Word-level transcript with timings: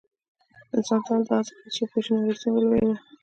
انسان 0.75 0.99
تل 1.05 1.21
دا 1.29 1.37
هڅه 1.39 1.51
کړې 1.57 1.69
څو 1.75 1.83
پوه 1.89 2.01
شي 2.05 2.11
نړۍ 2.17 2.33
څومره 2.41 2.61
لویه 2.67 2.85
ده. 2.89 2.95